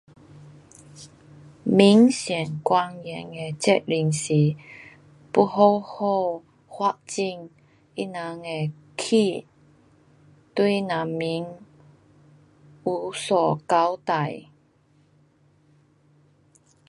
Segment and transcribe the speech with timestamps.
[1.63, 4.33] 民选官员的责任是
[5.31, 7.25] 要好好发展
[7.95, 9.45] 他人的区。
[10.55, 11.45] 对人民
[12.83, 14.45] 有所交代。